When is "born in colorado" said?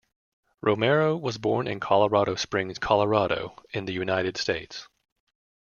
1.37-2.33